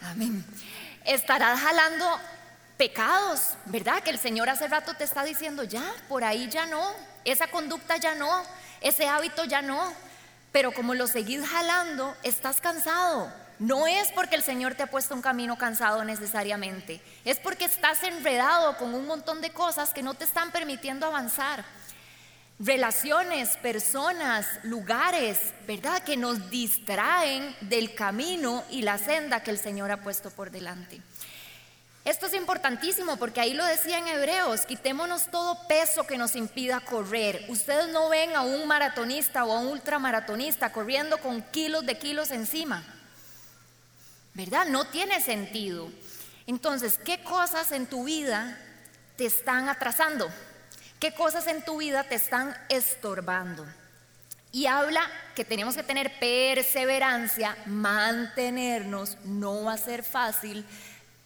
[0.01, 0.45] Amén.
[1.05, 2.19] Estarás jalando
[2.77, 4.01] pecados, ¿verdad?
[4.01, 6.81] Que el Señor hace rato te está diciendo, ya, por ahí ya no,
[7.25, 8.43] esa conducta ya no,
[8.81, 9.93] ese hábito ya no.
[10.51, 13.31] Pero como lo seguís jalando, estás cansado.
[13.59, 18.01] No es porque el Señor te ha puesto un camino cansado necesariamente, es porque estás
[18.03, 21.65] enredado con un montón de cosas que no te están permitiendo avanzar.
[22.59, 26.03] Relaciones, personas, lugares, ¿verdad?
[26.03, 30.99] Que nos distraen del camino y la senda que el Señor ha puesto por delante.
[32.03, 36.81] Esto es importantísimo porque ahí lo decía en Hebreos, quitémonos todo peso que nos impida
[36.81, 37.45] correr.
[37.47, 42.31] Ustedes no ven a un maratonista o a un ultramaratonista corriendo con kilos de kilos
[42.31, 42.83] encima.
[44.33, 44.65] ¿Verdad?
[44.65, 45.89] No tiene sentido.
[46.45, 48.59] Entonces, ¿qué cosas en tu vida
[49.15, 50.29] te están atrasando?
[50.99, 53.65] ¿Qué cosas en tu vida te están estorbando?
[54.51, 60.65] Y habla que tenemos que tener perseverancia, mantenernos, no va a ser fácil,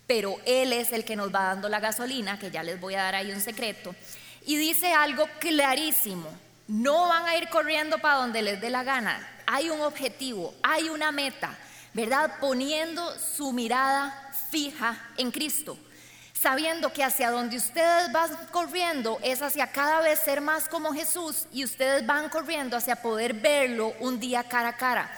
[0.05, 3.01] pero Él es el que nos va dando la gasolina, que ya les voy a
[3.01, 3.95] dar ahí un secreto.
[4.45, 6.29] Y dice algo clarísimo,
[6.67, 10.89] no van a ir corriendo para donde les dé la gana, hay un objetivo, hay
[10.89, 11.57] una meta,
[11.93, 12.35] ¿verdad?
[12.39, 15.79] Poniendo su mirada fija en Cristo,
[16.43, 21.47] sabiendo que hacia donde ustedes van corriendo es hacia cada vez ser más como Jesús
[21.53, 25.09] y ustedes van corriendo hacia poder verlo un día cara a cara.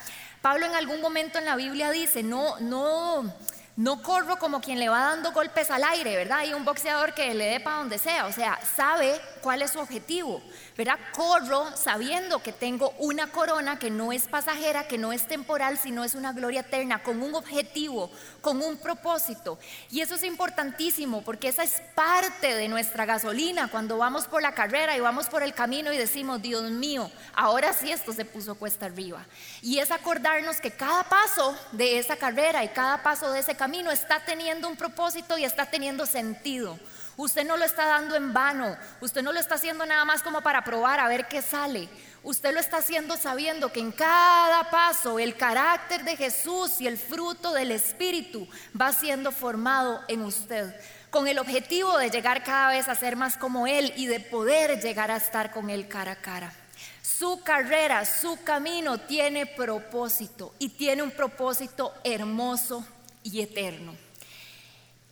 [0.44, 3.34] Pablo en algún momento en la Biblia dice, no, no,
[3.76, 6.38] no corro como quien le va dando golpes al aire, ¿verdad?
[6.42, 9.80] Hay un boxeador que le dé para donde sea, o sea, sabe cuál es su
[9.80, 10.42] objetivo,
[10.76, 10.98] ¿verdad?
[11.14, 16.04] Corro sabiendo que tengo una corona que no es pasajera, que no es temporal, sino
[16.04, 18.10] es una gloria eterna, con un objetivo,
[18.42, 19.60] con un propósito.
[19.92, 24.56] Y eso es importantísimo porque esa es parte de nuestra gasolina cuando vamos por la
[24.56, 28.56] carrera y vamos por el camino y decimos, Dios mío, ahora sí esto se puso
[28.56, 29.24] cuesta arriba.
[29.62, 33.92] Y es acordarnos que cada paso de esa carrera y cada paso de ese camino,
[33.92, 36.80] está teniendo un propósito y está teniendo sentido.
[37.18, 40.42] Usted no lo está dando en vano, usted no lo está haciendo nada más como
[40.42, 41.88] para probar a ver qué sale.
[42.24, 46.98] Usted lo está haciendo sabiendo que en cada paso el carácter de Jesús y el
[46.98, 48.48] fruto del Espíritu
[48.80, 50.76] va siendo formado en usted,
[51.10, 54.82] con el objetivo de llegar cada vez a ser más como Él y de poder
[54.82, 56.54] llegar a estar con Él cara a cara.
[57.02, 62.86] Su carrera, su camino tiene propósito y tiene un propósito hermoso
[63.24, 63.96] y eterno.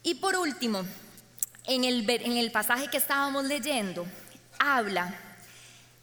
[0.02, 0.84] Y por último,
[1.66, 4.06] en el, en el pasaje que estábamos leyendo,
[4.60, 5.18] habla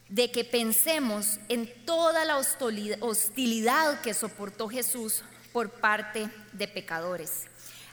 [0.08, 7.46] de que pensemos en toda la hostilidad que soportó Jesús por parte de pecadores.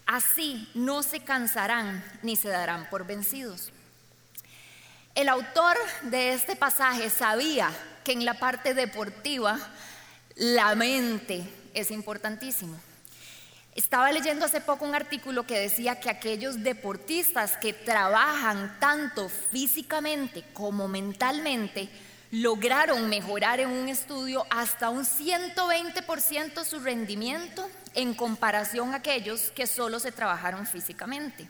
[0.05, 3.71] Así no se cansarán ni se darán por vencidos.
[5.13, 7.71] El autor de este pasaje sabía
[8.03, 9.59] que en la parte deportiva
[10.35, 12.79] la mente es importantísimo.
[13.77, 20.43] Estaba leyendo hace poco un artículo que decía que aquellos deportistas que trabajan tanto físicamente
[20.51, 21.87] como mentalmente
[22.31, 29.67] lograron mejorar en un estudio hasta un 120% su rendimiento en comparación a aquellos que
[29.67, 31.47] solo se trabajaron físicamente.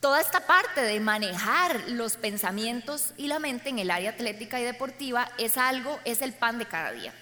[0.00, 4.64] Toda esta parte de manejar los pensamientos y la mente en el área atlética y
[4.64, 7.14] deportiva es algo, es el pan de cada día.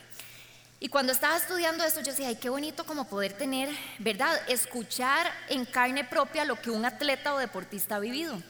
[0.83, 3.68] Y cuando estaba estudiando esto, yo decía, ay, qué bonito como poder tener,
[4.01, 4.37] ¿verdad?
[4.49, 8.42] Escuchar en carne propia lo que un atleta o deportista ha vivido.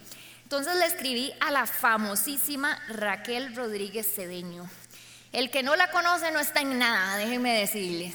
[0.42, 4.66] Entonces le escribí a la famosísima Raquel Rodríguez Cedeño.
[5.30, 8.14] El que no la conoce no está en nada, déjenme decirles.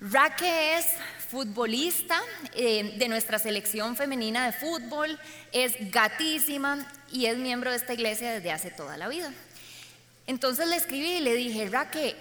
[0.00, 0.86] Raquel es
[1.28, 2.20] futbolista
[2.54, 5.16] eh, de nuestra selección femenina de fútbol,
[5.52, 9.32] es gatísima y es miembro de esta iglesia desde hace toda la vida.
[10.26, 12.16] Entonces le escribí y le dije, Raquel,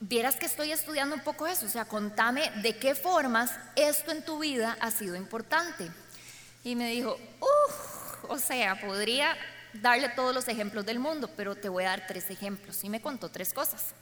[0.00, 4.24] vieras que estoy estudiando un poco eso, o sea, contame de qué formas esto en
[4.24, 5.90] tu vida ha sido importante.
[6.64, 7.18] Y me dijo,
[8.28, 9.36] o sea, podría
[9.74, 12.82] darle todos los ejemplos del mundo, pero te voy a dar tres ejemplos.
[12.84, 13.94] Y me contó tres cosas.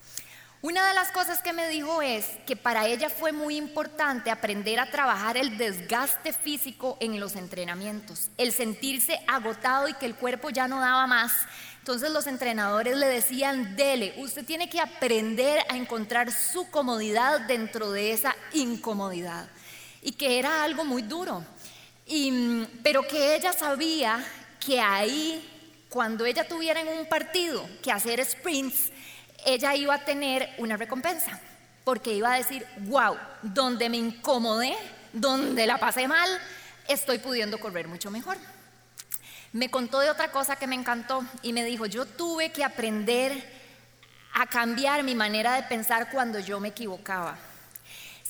[0.60, 4.80] Una de las cosas que me dijo es que para ella fue muy importante aprender
[4.80, 10.50] a trabajar el desgaste físico en los entrenamientos, el sentirse agotado y que el cuerpo
[10.50, 11.32] ya no daba más.
[11.88, 17.92] Entonces los entrenadores le decían, dele, usted tiene que aprender a encontrar su comodidad dentro
[17.92, 19.48] de esa incomodidad.
[20.02, 21.42] Y que era algo muy duro.
[22.04, 24.22] Y, pero que ella sabía
[24.60, 25.42] que ahí,
[25.88, 28.92] cuando ella tuviera en un partido que hacer sprints,
[29.46, 31.40] ella iba a tener una recompensa,
[31.84, 34.76] porque iba a decir, wow, donde me incomodé,
[35.14, 36.28] donde la pasé mal,
[36.86, 38.36] estoy pudiendo correr mucho mejor.
[39.52, 43.58] Me contó de otra cosa que me encantó y me dijo, yo tuve que aprender
[44.34, 47.38] a cambiar mi manera de pensar cuando yo me equivocaba.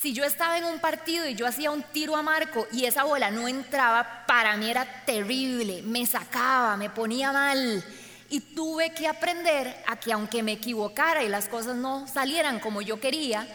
[0.01, 3.03] Si yo estaba en un partido y yo hacía un tiro a marco y esa
[3.03, 7.85] bola no entraba, para mí era terrible, me sacaba, me ponía mal.
[8.31, 12.81] Y tuve que aprender a que aunque me equivocara y las cosas no salieran como
[12.81, 13.49] yo quería,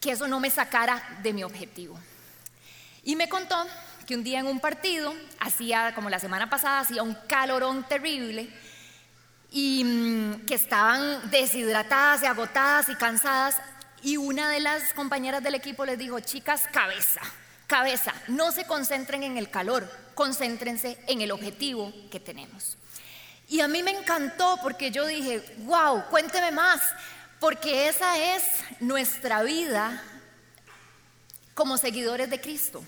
[0.00, 1.98] que eso no me sacara de mi objetivo.
[3.02, 3.66] Y me contó
[4.06, 8.48] que un día en un partido, hacía como la semana pasada, hacía un calorón terrible
[9.50, 13.56] y mm, que estaban deshidratadas y agotadas y cansadas.
[14.02, 17.20] Y una de las compañeras del equipo les dijo, chicas, cabeza,
[17.66, 22.78] cabeza, no se concentren en el calor, concéntrense en el objetivo que tenemos.
[23.48, 26.80] Y a mí me encantó porque yo dije, wow, cuénteme más,
[27.40, 28.42] porque esa es
[28.80, 30.02] nuestra vida
[31.54, 32.84] como seguidores de Cristo.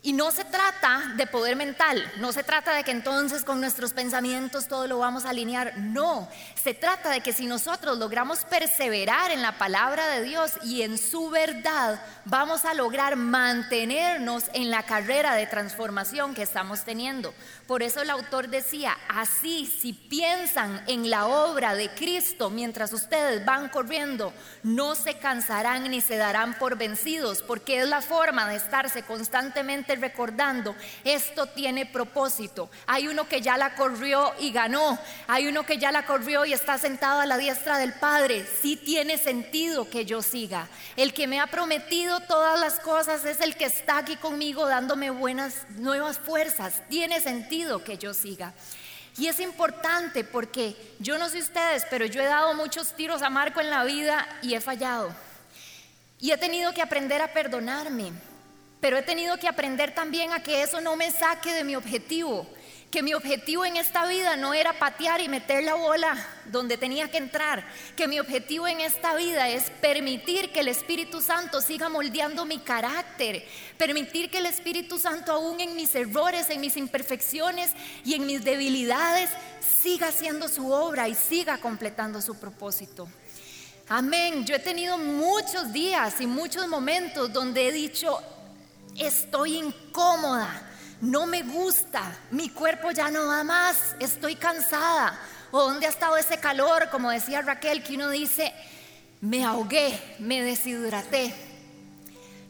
[0.00, 3.92] Y no se trata de poder mental, no se trata de que entonces con nuestros
[3.92, 9.32] pensamientos todo lo vamos a alinear, no, se trata de que si nosotros logramos perseverar
[9.32, 14.84] en la palabra de Dios y en su verdad, vamos a lograr mantenernos en la
[14.84, 17.34] carrera de transformación que estamos teniendo.
[17.66, 23.44] Por eso el autor decía, así si piensan en la obra de Cristo mientras ustedes
[23.44, 24.32] van corriendo,
[24.62, 29.87] no se cansarán ni se darán por vencidos, porque es la forma de estarse constantemente
[29.96, 30.74] recordando,
[31.04, 32.70] esto tiene propósito.
[32.86, 36.52] Hay uno que ya la corrió y ganó, hay uno que ya la corrió y
[36.52, 38.46] está sentado a la diestra del Padre.
[38.60, 40.68] Sí tiene sentido que yo siga.
[40.96, 45.10] El que me ha prometido todas las cosas es el que está aquí conmigo dándome
[45.10, 46.82] buenas, nuevas fuerzas.
[46.88, 48.52] Tiene sentido que yo siga.
[49.18, 53.30] Y es importante porque yo no sé ustedes, pero yo he dado muchos tiros a
[53.30, 55.12] Marco en la vida y he fallado.
[56.20, 58.12] Y he tenido que aprender a perdonarme,
[58.80, 62.46] pero he tenido que aprender también a que eso no me saque de mi objetivo
[62.90, 66.16] que mi objetivo en esta vida no era patear y meter la bola
[66.46, 67.66] donde tenía que entrar,
[67.96, 72.58] que mi objetivo en esta vida es permitir que el Espíritu Santo siga moldeando mi
[72.58, 77.72] carácter, permitir que el Espíritu Santo aún en mis errores, en mis imperfecciones
[78.04, 79.28] y en mis debilidades
[79.82, 83.06] siga haciendo su obra y siga completando su propósito.
[83.90, 84.44] Amén.
[84.44, 88.20] Yo he tenido muchos días y muchos momentos donde he dicho,
[88.96, 90.68] estoy incómoda
[91.00, 95.18] no me gusta, mi cuerpo ya no da más, estoy cansada.
[95.50, 96.88] ¿O dónde ha estado ese calor?
[96.90, 98.52] Como decía Raquel, que uno dice,
[99.20, 101.32] me ahogué, me deshidraté.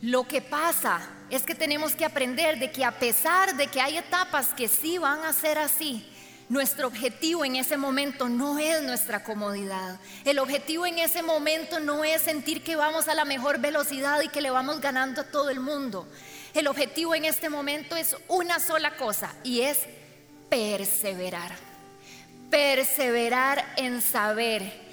[0.00, 3.98] Lo que pasa es que tenemos que aprender de que a pesar de que hay
[3.98, 6.10] etapas que sí van a ser así,
[6.48, 10.00] nuestro objetivo en ese momento no es nuestra comodidad.
[10.24, 14.28] El objetivo en ese momento no es sentir que vamos a la mejor velocidad y
[14.28, 16.06] que le vamos ganando a todo el mundo.
[16.54, 19.80] El objetivo en este momento es una sola cosa y es
[20.48, 21.54] perseverar.
[22.50, 24.88] Perseverar en saber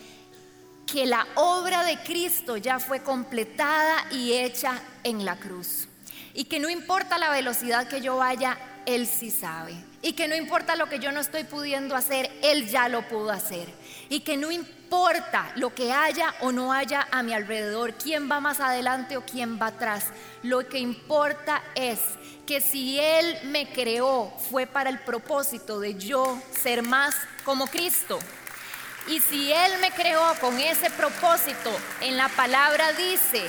[0.86, 5.88] que la obra de Cristo ya fue completada y hecha en la cruz.
[6.34, 9.85] Y que no importa la velocidad que yo vaya, Él sí sabe.
[10.06, 13.32] Y que no importa lo que yo no estoy pudiendo hacer, Él ya lo pudo
[13.32, 13.68] hacer.
[14.08, 18.40] Y que no importa lo que haya o no haya a mi alrededor, quién va
[18.40, 20.10] más adelante o quién va atrás.
[20.44, 22.00] Lo que importa es
[22.46, 28.20] que si Él me creó fue para el propósito de yo ser más como Cristo.
[29.08, 33.48] Y si Él me creó con ese propósito, en la palabra dice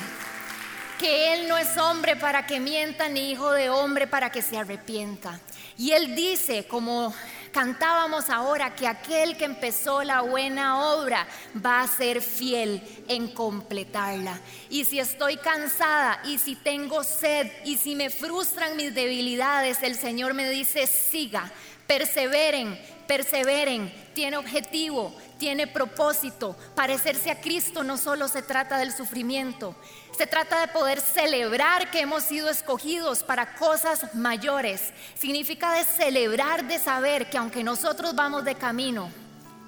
[0.99, 4.59] que Él no es hombre para que mienta, ni hijo de hombre para que se
[4.59, 5.41] arrepienta.
[5.77, 7.15] Y Él dice, como
[7.53, 11.27] cantábamos ahora, que aquel que empezó la buena obra
[11.65, 14.41] va a ser fiel en completarla.
[14.69, 19.95] Y si estoy cansada, y si tengo sed, y si me frustran mis debilidades, el
[19.95, 21.51] Señor me dice, siga,
[21.87, 26.57] perseveren, perseveren, tiene objetivo, tiene propósito.
[26.75, 29.75] Parecerse a Cristo no solo se trata del sufrimiento,
[30.17, 34.93] se trata de poder celebrar que hemos sido escogidos para cosas mayores.
[35.15, 39.11] Significa de celebrar, de saber que aunque nosotros vamos de camino,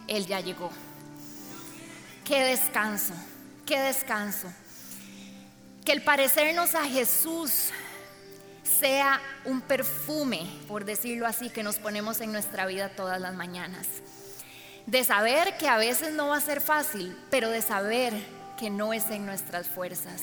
[0.06, 0.70] Él ya llegó.
[2.24, 3.14] qué descanso,
[3.66, 4.52] qué descanso.
[5.84, 7.70] Que el parecernos a Jesús
[8.78, 13.86] sea un perfume, por decirlo así, que nos ponemos en nuestra vida todas las mañanas.
[14.86, 18.14] De saber que a veces no va a ser fácil, pero de saber
[18.58, 20.22] que no es en nuestras fuerzas.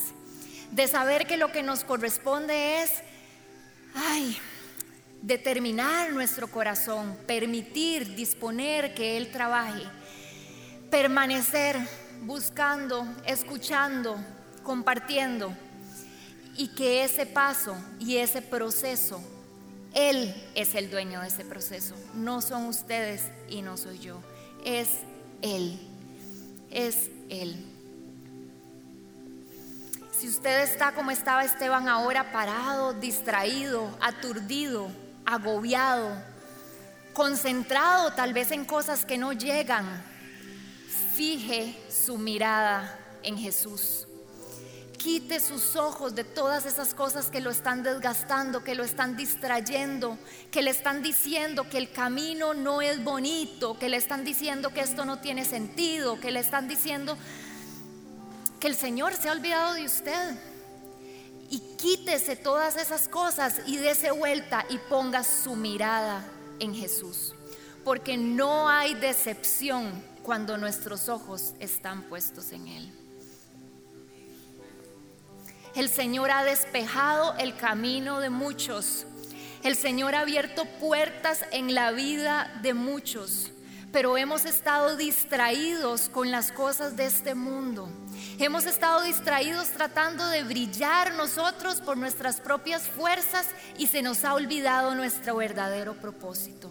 [0.71, 2.91] De saber que lo que nos corresponde es,
[3.93, 4.37] ay,
[5.21, 9.83] determinar nuestro corazón, permitir, disponer que Él trabaje,
[10.89, 11.77] permanecer
[12.21, 14.17] buscando, escuchando,
[14.63, 15.55] compartiendo
[16.57, 19.21] y que ese paso y ese proceso,
[19.93, 24.19] Él es el dueño de ese proceso, no son ustedes y no soy yo,
[24.63, 24.89] es
[25.41, 25.79] Él,
[26.71, 27.55] es Él.
[30.17, 34.87] Si usted está como estaba Esteban ahora, parado, distraído, aturdido,
[35.25, 36.09] agobiado,
[37.13, 39.85] concentrado tal vez en cosas que no llegan,
[41.15, 44.07] fije su mirada en Jesús.
[45.05, 50.17] Quite sus ojos de todas esas cosas que lo están desgastando, que lo están distrayendo,
[50.49, 54.79] que le están diciendo que el camino no es bonito, que le están diciendo que
[54.79, 57.19] esto no tiene sentido, que le están diciendo
[58.59, 60.39] que el Señor se ha olvidado de usted
[61.51, 66.25] y quítese todas esas cosas y dése vuelta y ponga su mirada
[66.57, 67.35] en Jesús.
[67.83, 73.04] Porque no hay decepción cuando nuestros ojos están puestos en Él.
[75.75, 79.05] El Señor ha despejado el camino de muchos.
[79.63, 83.51] El Señor ha abierto puertas en la vida de muchos
[83.95, 87.87] pero hemos estado distraídos con las cosas de este mundo.
[88.39, 93.47] Hemos estado distraídos tratando de brillar nosotros por nuestras propias fuerzas
[93.77, 96.69] y se nos ha olvidado nuestro verdadero propósito.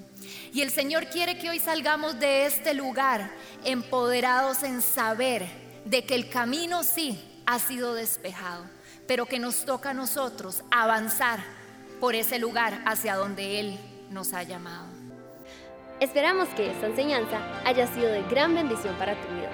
[0.53, 3.31] Y el Señor quiere que hoy salgamos de este lugar
[3.65, 5.49] empoderados en saber
[5.87, 8.67] de que el camino sí ha sido despejado,
[9.07, 11.41] pero que nos toca a nosotros avanzar
[12.01, 13.79] por ese lugar hacia donde Él
[14.11, 14.87] nos ha llamado.
[16.01, 19.51] Esperamos que esta enseñanza haya sido de gran bendición para tu vida.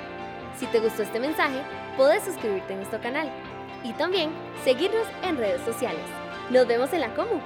[0.59, 1.63] Si te gustó este mensaje,
[1.97, 3.31] puedes suscribirte a nuestro canal
[3.85, 4.31] y también
[4.65, 6.05] seguirnos en redes sociales.
[6.51, 7.41] Nos vemos en la Comu.